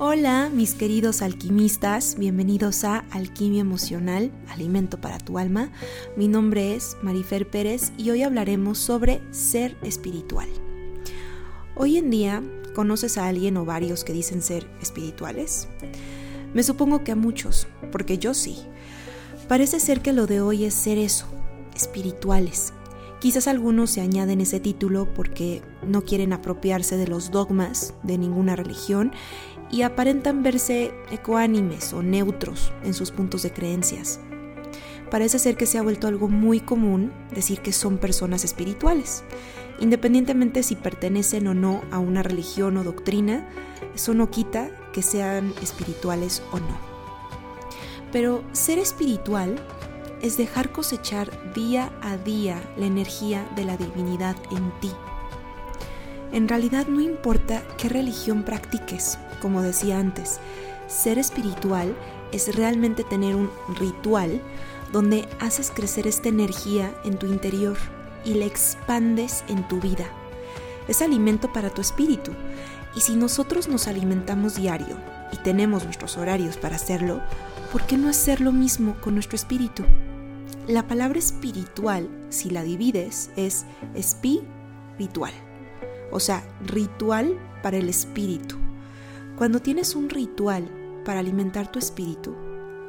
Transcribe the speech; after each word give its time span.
Hola 0.00 0.50
mis 0.52 0.74
queridos 0.74 1.22
alquimistas, 1.22 2.16
bienvenidos 2.18 2.82
a 2.82 3.04
Alquimia 3.12 3.60
Emocional, 3.60 4.32
Alimento 4.48 5.00
para 5.00 5.18
tu 5.18 5.38
Alma. 5.38 5.70
Mi 6.16 6.26
nombre 6.26 6.74
es 6.74 6.96
Marifer 7.00 7.48
Pérez 7.48 7.92
y 7.96 8.10
hoy 8.10 8.24
hablaremos 8.24 8.78
sobre 8.78 9.20
ser 9.30 9.76
espiritual. 9.82 10.48
Hoy 11.76 11.96
en 11.96 12.10
día, 12.10 12.42
¿conoces 12.74 13.18
a 13.18 13.28
alguien 13.28 13.56
o 13.56 13.64
varios 13.64 14.02
que 14.02 14.12
dicen 14.12 14.42
ser 14.42 14.68
espirituales? 14.82 15.68
Me 16.54 16.64
supongo 16.64 17.04
que 17.04 17.12
a 17.12 17.16
muchos, 17.16 17.68
porque 17.92 18.18
yo 18.18 18.34
sí. 18.34 18.56
Parece 19.46 19.78
ser 19.78 20.00
que 20.00 20.12
lo 20.12 20.26
de 20.26 20.40
hoy 20.40 20.64
es 20.64 20.74
ser 20.74 20.98
eso, 20.98 21.26
espirituales. 21.76 22.72
Quizás 23.20 23.48
algunos 23.48 23.90
se 23.90 24.00
añaden 24.00 24.40
ese 24.40 24.60
título 24.60 25.12
porque 25.12 25.60
no 25.86 26.02
quieren 26.02 26.32
apropiarse 26.32 26.96
de 26.96 27.08
los 27.08 27.32
dogmas 27.32 27.94
de 28.04 28.16
ninguna 28.16 28.54
religión 28.54 29.12
y 29.70 29.82
aparentan 29.82 30.42
verse 30.42 30.92
ecuánimes 31.10 31.92
o 31.92 32.02
neutros 32.02 32.72
en 32.84 32.94
sus 32.94 33.10
puntos 33.10 33.42
de 33.42 33.52
creencias. 33.52 34.20
Parece 35.10 35.38
ser 35.38 35.56
que 35.56 35.66
se 35.66 35.78
ha 35.78 35.82
vuelto 35.82 36.06
algo 36.06 36.28
muy 36.28 36.60
común 36.60 37.12
decir 37.34 37.60
que 37.60 37.72
son 37.72 37.98
personas 37.98 38.44
espirituales. 38.44 39.24
Independientemente 39.80 40.62
si 40.62 40.76
pertenecen 40.76 41.46
o 41.46 41.54
no 41.54 41.82
a 41.90 41.98
una 41.98 42.22
religión 42.22 42.76
o 42.76 42.84
doctrina, 42.84 43.48
eso 43.94 44.12
no 44.12 44.30
quita 44.30 44.70
que 44.92 45.02
sean 45.02 45.54
espirituales 45.62 46.42
o 46.52 46.58
no. 46.58 46.78
Pero 48.12 48.44
ser 48.52 48.78
espiritual 48.78 49.56
es 50.20 50.36
dejar 50.36 50.72
cosechar 50.72 51.54
día 51.54 51.92
a 52.02 52.16
día 52.16 52.60
la 52.76 52.86
energía 52.86 53.48
de 53.54 53.64
la 53.64 53.76
divinidad 53.76 54.36
en 54.50 54.70
ti. 54.80 54.90
En 56.32 56.48
realidad 56.48 56.86
no 56.88 57.00
importa 57.00 57.62
qué 57.78 57.88
religión 57.88 58.42
practiques, 58.42 59.18
como 59.40 59.62
decía 59.62 59.98
antes, 59.98 60.40
ser 60.86 61.18
espiritual 61.18 61.94
es 62.32 62.54
realmente 62.54 63.04
tener 63.04 63.34
un 63.34 63.50
ritual 63.78 64.40
donde 64.92 65.28
haces 65.40 65.70
crecer 65.70 66.06
esta 66.06 66.28
energía 66.28 66.94
en 67.04 67.18
tu 67.18 67.26
interior 67.26 67.76
y 68.24 68.34
la 68.34 68.46
expandes 68.46 69.44
en 69.48 69.66
tu 69.68 69.80
vida. 69.80 70.06
Es 70.88 71.02
alimento 71.02 71.52
para 71.52 71.70
tu 71.70 71.80
espíritu. 71.80 72.32
Y 72.96 73.00
si 73.00 73.14
nosotros 73.14 73.68
nos 73.68 73.86
alimentamos 73.86 74.56
diario 74.56 74.96
y 75.32 75.36
tenemos 75.36 75.84
nuestros 75.84 76.16
horarios 76.16 76.56
para 76.56 76.76
hacerlo, 76.76 77.20
¿por 77.70 77.82
qué 77.82 77.98
no 77.98 78.08
hacer 78.08 78.40
lo 78.40 78.52
mismo 78.52 78.96
con 79.00 79.14
nuestro 79.14 79.36
espíritu? 79.36 79.84
La 80.66 80.86
palabra 80.86 81.18
espiritual, 81.18 82.08
si 82.30 82.50
la 82.50 82.62
divides, 82.62 83.30
es 83.36 83.66
espiritual, 83.94 85.32
o 86.10 86.20
sea, 86.20 86.42
ritual 86.66 87.38
para 87.62 87.76
el 87.76 87.88
espíritu. 87.88 88.56
Cuando 89.38 89.60
tienes 89.60 89.94
un 89.94 90.10
ritual 90.10 90.68
para 91.04 91.20
alimentar 91.20 91.70
tu 91.70 91.78
espíritu, 91.78 92.34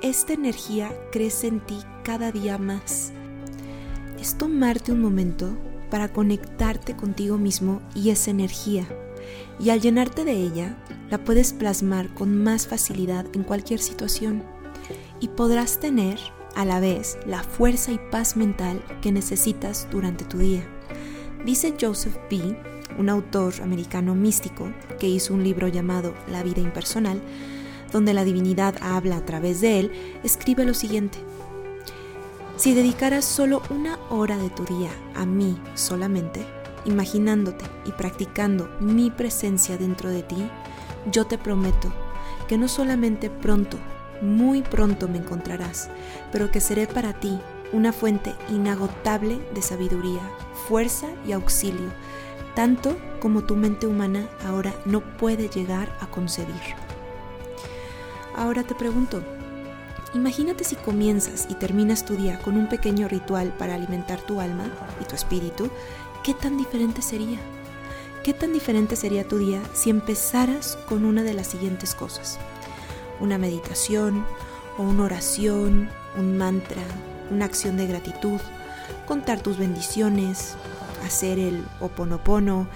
esta 0.00 0.32
energía 0.32 0.96
crece 1.10 1.48
en 1.48 1.58
ti 1.58 1.76
cada 2.04 2.30
día 2.30 2.56
más. 2.56 3.10
Es 4.20 4.38
tomarte 4.38 4.92
un 4.92 5.02
momento 5.02 5.58
para 5.90 6.12
conectarte 6.12 6.94
contigo 6.94 7.36
mismo 7.36 7.82
y 7.96 8.10
esa 8.10 8.30
energía. 8.30 8.86
Y 9.58 9.70
al 9.70 9.80
llenarte 9.80 10.24
de 10.24 10.34
ella, 10.34 10.80
la 11.10 11.18
puedes 11.18 11.52
plasmar 11.52 12.14
con 12.14 12.44
más 12.44 12.68
facilidad 12.68 13.26
en 13.32 13.42
cualquier 13.42 13.80
situación. 13.80 14.44
Y 15.18 15.26
podrás 15.26 15.80
tener 15.80 16.20
a 16.54 16.64
la 16.64 16.78
vez 16.78 17.18
la 17.26 17.42
fuerza 17.42 17.90
y 17.90 17.98
paz 18.12 18.36
mental 18.36 18.84
que 19.02 19.10
necesitas 19.10 19.88
durante 19.90 20.24
tu 20.24 20.38
día. 20.38 20.62
Dice 21.44 21.74
Joseph 21.80 22.16
B 22.30 22.56
un 22.98 23.08
autor 23.08 23.54
americano 23.62 24.14
místico 24.14 24.72
que 24.98 25.08
hizo 25.08 25.34
un 25.34 25.44
libro 25.44 25.68
llamado 25.68 26.14
La 26.28 26.42
vida 26.42 26.60
impersonal, 26.60 27.20
donde 27.92 28.14
la 28.14 28.24
divinidad 28.24 28.74
habla 28.80 29.16
a 29.16 29.24
través 29.24 29.60
de 29.60 29.80
él, 29.80 29.92
escribe 30.22 30.64
lo 30.64 30.74
siguiente. 30.74 31.18
Si 32.56 32.74
dedicaras 32.74 33.24
solo 33.24 33.62
una 33.70 33.98
hora 34.08 34.38
de 34.38 34.50
tu 34.50 34.64
día 34.64 34.90
a 35.14 35.26
mí 35.26 35.58
solamente, 35.74 36.44
imaginándote 36.84 37.64
y 37.84 37.92
practicando 37.92 38.70
mi 38.80 39.10
presencia 39.10 39.76
dentro 39.76 40.10
de 40.10 40.22
ti, 40.22 40.48
yo 41.12 41.26
te 41.26 41.38
prometo 41.38 41.92
que 42.48 42.58
no 42.58 42.68
solamente 42.68 43.28
pronto, 43.28 43.76
muy 44.22 44.62
pronto 44.62 45.08
me 45.08 45.18
encontrarás, 45.18 45.90
pero 46.32 46.50
que 46.50 46.60
seré 46.60 46.86
para 46.86 47.12
ti 47.12 47.38
una 47.72 47.92
fuente 47.92 48.34
inagotable 48.48 49.38
de 49.54 49.60
sabiduría, 49.60 50.22
fuerza 50.68 51.08
y 51.26 51.32
auxilio 51.32 51.90
tanto 52.56 52.96
como 53.20 53.44
tu 53.44 53.54
mente 53.54 53.86
humana 53.86 54.28
ahora 54.44 54.74
no 54.86 55.02
puede 55.18 55.48
llegar 55.48 55.94
a 56.00 56.06
concebir. 56.06 56.74
Ahora 58.34 58.64
te 58.64 58.74
pregunto, 58.74 59.22
imagínate 60.14 60.64
si 60.64 60.74
comienzas 60.74 61.46
y 61.50 61.54
terminas 61.54 62.06
tu 62.06 62.16
día 62.16 62.38
con 62.38 62.56
un 62.56 62.68
pequeño 62.68 63.08
ritual 63.08 63.52
para 63.58 63.74
alimentar 63.74 64.20
tu 64.22 64.40
alma 64.40 64.64
y 65.00 65.04
tu 65.04 65.14
espíritu, 65.14 65.68
¿qué 66.24 66.32
tan 66.32 66.56
diferente 66.56 67.02
sería? 67.02 67.38
¿Qué 68.24 68.32
tan 68.32 68.54
diferente 68.54 68.96
sería 68.96 69.28
tu 69.28 69.36
día 69.36 69.60
si 69.74 69.90
empezaras 69.90 70.78
con 70.88 71.04
una 71.04 71.22
de 71.22 71.34
las 71.34 71.48
siguientes 71.48 71.94
cosas? 71.94 72.38
Una 73.20 73.36
meditación 73.36 74.24
o 74.78 74.82
una 74.82 75.04
oración, 75.04 75.90
un 76.16 76.38
mantra, 76.38 76.82
una 77.30 77.44
acción 77.44 77.76
de 77.76 77.86
gratitud, 77.86 78.40
contar 79.06 79.42
tus 79.42 79.58
bendiciones, 79.58 80.56
hacer 81.06 81.38
el 81.38 81.64
oponopono, 81.80 82.68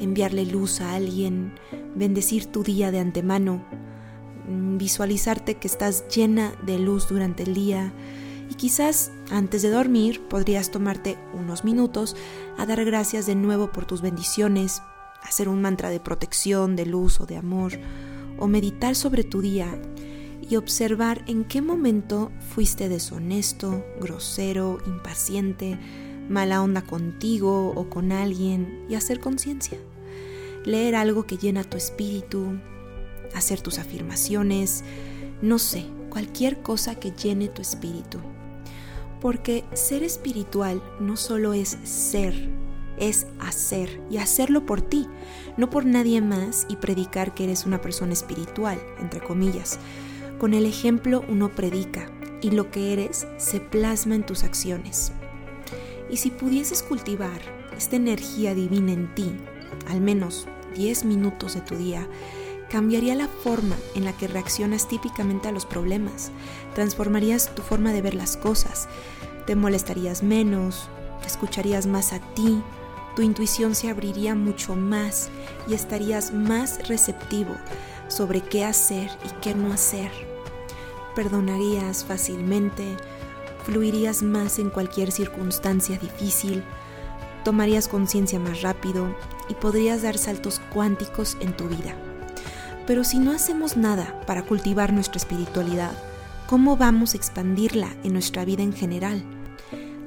enviarle 0.00 0.46
luz 0.46 0.80
a 0.80 0.94
alguien, 0.94 1.52
bendecir 1.94 2.46
tu 2.46 2.62
día 2.62 2.90
de 2.90 3.00
antemano, 3.00 3.64
mm, 4.48 4.78
visualizarte 4.78 5.56
que 5.56 5.66
estás 5.66 6.06
llena 6.08 6.54
de 6.64 6.78
luz 6.78 7.08
durante 7.08 7.42
el 7.42 7.54
día. 7.54 7.92
Y 8.50 8.54
quizás 8.54 9.10
antes 9.30 9.62
de 9.62 9.70
dormir 9.70 10.22
podrías 10.28 10.70
tomarte 10.70 11.18
unos 11.34 11.64
minutos 11.64 12.16
a 12.56 12.64
dar 12.64 12.84
gracias 12.84 13.26
de 13.26 13.34
nuevo 13.34 13.72
por 13.72 13.84
tus 13.84 14.00
bendiciones, 14.00 14.82
hacer 15.22 15.48
un 15.48 15.60
mantra 15.60 15.90
de 15.90 16.00
protección, 16.00 16.76
de 16.76 16.86
luz 16.86 17.20
o 17.20 17.26
de 17.26 17.36
amor, 17.36 17.72
o 18.38 18.46
meditar 18.46 18.94
sobre 18.94 19.24
tu 19.24 19.40
día 19.40 19.78
y 20.48 20.56
observar 20.56 21.24
en 21.26 21.44
qué 21.44 21.60
momento 21.60 22.30
fuiste 22.54 22.88
deshonesto, 22.88 23.84
grosero, 24.00 24.78
impaciente, 24.86 25.78
mala 26.28 26.62
onda 26.62 26.82
contigo 26.82 27.72
o 27.74 27.88
con 27.88 28.12
alguien 28.12 28.84
y 28.88 28.94
hacer 28.94 29.20
conciencia. 29.20 29.78
Leer 30.64 30.94
algo 30.94 31.26
que 31.26 31.38
llena 31.38 31.64
tu 31.64 31.76
espíritu, 31.76 32.58
hacer 33.34 33.60
tus 33.60 33.78
afirmaciones, 33.78 34.84
no 35.40 35.58
sé, 35.58 35.86
cualquier 36.10 36.62
cosa 36.62 36.94
que 36.96 37.12
llene 37.12 37.48
tu 37.48 37.62
espíritu. 37.62 38.18
Porque 39.20 39.64
ser 39.72 40.02
espiritual 40.02 40.82
no 41.00 41.16
solo 41.16 41.52
es 41.52 41.78
ser, 41.84 42.50
es 42.98 43.26
hacer 43.40 44.00
y 44.10 44.18
hacerlo 44.18 44.66
por 44.66 44.80
ti, 44.80 45.06
no 45.56 45.70
por 45.70 45.84
nadie 45.84 46.20
más 46.20 46.66
y 46.68 46.76
predicar 46.76 47.34
que 47.34 47.44
eres 47.44 47.66
una 47.66 47.80
persona 47.80 48.12
espiritual, 48.12 48.80
entre 49.00 49.20
comillas. 49.20 49.78
Con 50.38 50.54
el 50.54 50.66
ejemplo 50.66 51.24
uno 51.28 51.50
predica 51.50 52.10
y 52.42 52.50
lo 52.50 52.70
que 52.70 52.92
eres 52.92 53.26
se 53.38 53.60
plasma 53.60 54.14
en 54.14 54.24
tus 54.24 54.44
acciones. 54.44 55.12
Y 56.10 56.16
si 56.16 56.30
pudieses 56.30 56.82
cultivar 56.82 57.40
esta 57.76 57.96
energía 57.96 58.54
divina 58.54 58.92
en 58.92 59.14
ti, 59.14 59.32
al 59.88 60.00
menos 60.00 60.46
10 60.74 61.04
minutos 61.04 61.54
de 61.54 61.60
tu 61.60 61.76
día, 61.76 62.08
cambiaría 62.70 63.14
la 63.14 63.28
forma 63.28 63.76
en 63.94 64.04
la 64.04 64.12
que 64.12 64.28
reaccionas 64.28 64.88
típicamente 64.88 65.48
a 65.48 65.52
los 65.52 65.66
problemas, 65.66 66.30
transformarías 66.74 67.54
tu 67.54 67.62
forma 67.62 67.92
de 67.92 68.02
ver 68.02 68.14
las 68.14 68.36
cosas, 68.36 68.88
te 69.46 69.56
molestarías 69.56 70.22
menos, 70.22 70.88
escucharías 71.26 71.86
más 71.86 72.12
a 72.12 72.20
ti, 72.34 72.62
tu 73.16 73.22
intuición 73.22 73.74
se 73.74 73.88
abriría 73.88 74.34
mucho 74.34 74.76
más 74.76 75.30
y 75.66 75.74
estarías 75.74 76.32
más 76.32 76.86
receptivo 76.88 77.56
sobre 78.08 78.40
qué 78.42 78.64
hacer 78.64 79.10
y 79.24 79.40
qué 79.40 79.54
no 79.54 79.72
hacer. 79.72 80.10
Perdonarías 81.16 82.04
fácilmente, 82.04 82.96
fluirías 83.68 84.22
más 84.22 84.58
en 84.58 84.70
cualquier 84.70 85.12
circunstancia 85.12 85.98
difícil, 85.98 86.62
tomarías 87.44 87.86
conciencia 87.86 88.38
más 88.38 88.62
rápido 88.62 89.14
y 89.50 89.54
podrías 89.54 90.00
dar 90.00 90.16
saltos 90.16 90.58
cuánticos 90.72 91.36
en 91.40 91.54
tu 91.54 91.68
vida. 91.68 91.94
Pero 92.86 93.04
si 93.04 93.18
no 93.18 93.30
hacemos 93.30 93.76
nada 93.76 94.22
para 94.26 94.42
cultivar 94.42 94.94
nuestra 94.94 95.18
espiritualidad, 95.18 95.92
¿cómo 96.46 96.78
vamos 96.78 97.12
a 97.12 97.18
expandirla 97.18 97.94
en 98.04 98.14
nuestra 98.14 98.46
vida 98.46 98.62
en 98.62 98.72
general? 98.72 99.22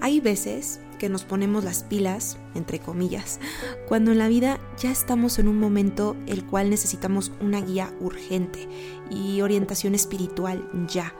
Hay 0.00 0.20
veces 0.20 0.78
que 1.00 1.08
nos 1.08 1.24
ponemos 1.24 1.64
las 1.64 1.82
pilas, 1.82 2.36
entre 2.54 2.78
comillas, 2.78 3.40
cuando 3.88 4.12
en 4.12 4.18
la 4.18 4.28
vida 4.28 4.60
ya 4.78 4.92
estamos 4.92 5.40
en 5.40 5.48
un 5.48 5.58
momento 5.58 6.16
el 6.28 6.44
cual 6.44 6.70
necesitamos 6.70 7.32
una 7.40 7.60
guía 7.60 7.92
urgente 7.98 8.68
y 9.10 9.40
orientación 9.40 9.96
espiritual 9.96 10.68
ya 10.86 11.12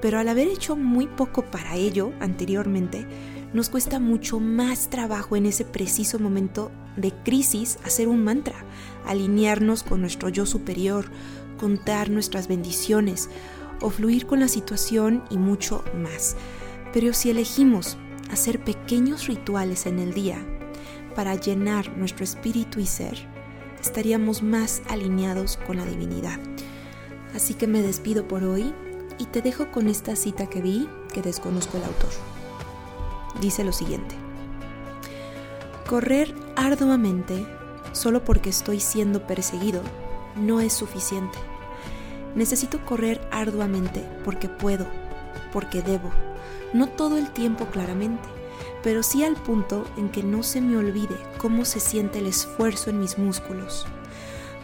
pero 0.00 0.18
al 0.18 0.28
haber 0.28 0.48
hecho 0.48 0.76
muy 0.76 1.06
poco 1.06 1.44
para 1.44 1.76
ello 1.76 2.12
anteriormente, 2.20 3.06
nos 3.52 3.68
cuesta 3.68 4.00
mucho 4.00 4.40
más 4.40 4.88
trabajo 4.88 5.36
en 5.36 5.46
ese 5.46 5.64
preciso 5.64 6.18
momento 6.18 6.70
de 6.96 7.12
crisis 7.12 7.78
hacer 7.84 8.08
un 8.08 8.24
mantra, 8.24 8.64
alinearnos 9.06 9.82
con 9.82 10.00
nuestro 10.00 10.28
yo 10.28 10.46
superior, 10.46 11.06
contar 11.58 12.10
nuestras 12.10 12.48
bendiciones 12.48 13.28
o 13.80 13.90
fluir 13.90 14.26
con 14.26 14.40
la 14.40 14.48
situación 14.48 15.22
y 15.30 15.36
mucho 15.36 15.84
más. 15.94 16.36
Pero 16.92 17.12
si 17.12 17.30
elegimos 17.30 17.98
hacer 18.30 18.64
pequeños 18.64 19.26
rituales 19.26 19.86
en 19.86 19.98
el 19.98 20.14
día 20.14 20.38
para 21.14 21.34
llenar 21.34 21.96
nuestro 21.96 22.24
espíritu 22.24 22.80
y 22.80 22.86
ser, 22.86 23.28
estaríamos 23.80 24.42
más 24.42 24.82
alineados 24.88 25.58
con 25.66 25.76
la 25.76 25.84
divinidad. 25.84 26.40
Así 27.34 27.54
que 27.54 27.66
me 27.66 27.82
despido 27.82 28.28
por 28.28 28.44
hoy 28.44 28.72
y 29.22 29.26
te 29.26 29.40
dejo 29.40 29.70
con 29.70 29.86
esta 29.86 30.16
cita 30.16 30.48
que 30.48 30.60
vi 30.60 30.88
que 31.14 31.22
desconozco 31.22 31.76
el 31.76 31.84
autor. 31.84 32.10
Dice 33.40 33.62
lo 33.62 33.72
siguiente. 33.72 34.16
Correr 35.88 36.34
arduamente 36.56 37.46
solo 37.92 38.24
porque 38.24 38.50
estoy 38.50 38.80
siendo 38.80 39.24
perseguido 39.24 39.80
no 40.34 40.60
es 40.60 40.72
suficiente. 40.72 41.38
Necesito 42.34 42.84
correr 42.84 43.20
arduamente 43.30 44.04
porque 44.24 44.48
puedo, 44.48 44.86
porque 45.52 45.82
debo, 45.82 46.10
no 46.72 46.88
todo 46.88 47.16
el 47.16 47.30
tiempo 47.30 47.66
claramente, 47.66 48.28
pero 48.82 49.04
sí 49.04 49.22
al 49.22 49.36
punto 49.36 49.84
en 49.96 50.08
que 50.08 50.24
no 50.24 50.42
se 50.42 50.60
me 50.60 50.76
olvide 50.76 51.16
cómo 51.38 51.64
se 51.64 51.78
siente 51.78 52.18
el 52.18 52.26
esfuerzo 52.26 52.90
en 52.90 52.98
mis 52.98 53.18
músculos. 53.18 53.86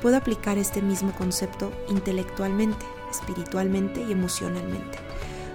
Puedo 0.03 0.17
aplicar 0.17 0.59
este 0.59 0.83
mismo 0.83 1.13
concepto 1.13 1.71
intelectualmente, 1.89 2.85
espiritualmente 3.11 4.03
y 4.03 4.13
emocionalmente, 4.13 4.99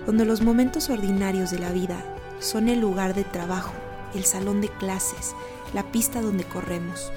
donde 0.06 0.26
los 0.26 0.42
momentos 0.42 0.90
ordinarios 0.90 1.52
de 1.52 1.60
la 1.60 1.72
vida 1.72 2.04
son 2.40 2.70
el 2.70 2.80
lugar 2.80 3.14
de 3.14 3.24
trabajo, 3.24 3.74
el 4.14 4.26
salón 4.26 4.62
de 4.62 4.70
clases, 4.70 5.34
la 5.74 5.84
pista 5.92 6.22
donde 6.22 6.44
corremos. 6.44 7.12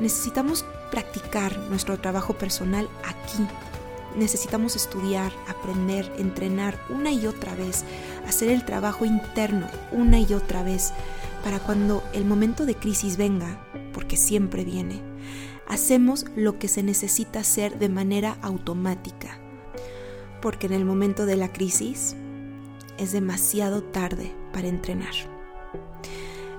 Necesitamos 0.00 0.64
practicar 0.90 1.56
nuestro 1.70 1.98
trabajo 1.98 2.34
personal 2.34 2.88
aquí. 3.04 3.46
Necesitamos 4.16 4.74
estudiar, 4.74 5.32
aprender, 5.48 6.12
entrenar 6.18 6.78
una 6.88 7.12
y 7.12 7.26
otra 7.26 7.54
vez, 7.54 7.84
hacer 8.26 8.48
el 8.48 8.64
trabajo 8.64 9.04
interno 9.04 9.66
una 9.92 10.18
y 10.18 10.34
otra 10.34 10.62
vez, 10.62 10.92
para 11.44 11.60
cuando 11.60 12.02
el 12.12 12.24
momento 12.24 12.66
de 12.66 12.74
crisis 12.74 13.16
venga, 13.16 13.64
porque 13.92 14.16
siempre 14.16 14.64
viene, 14.64 15.00
hacemos 15.68 16.26
lo 16.34 16.58
que 16.58 16.68
se 16.68 16.82
necesita 16.82 17.40
hacer 17.40 17.78
de 17.78 17.88
manera 17.88 18.36
automática. 18.42 19.38
Porque 20.40 20.66
en 20.66 20.72
el 20.72 20.84
momento 20.84 21.26
de 21.26 21.36
la 21.36 21.52
crisis 21.52 22.16
es 22.98 23.12
demasiado 23.12 23.82
tarde 23.82 24.34
para 24.52 24.68
entrenar. 24.68 25.14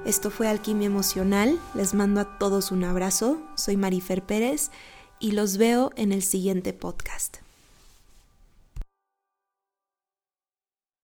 Esto 0.06 0.32
fue 0.32 0.48
Alquimia 0.48 0.88
Emocional. 0.88 1.60
Les 1.76 1.94
mando 1.94 2.22
a 2.22 2.40
todos 2.40 2.72
un 2.72 2.84
abrazo. 2.84 3.42
Soy 3.56 3.78
Marifer 3.78 4.24
Pérez 4.24 4.72
y 5.20 5.32
los 5.34 5.58
veo 5.58 5.92
en 5.96 6.12
el 6.12 6.24
siguiente 6.24 6.74
podcast. 6.74 7.41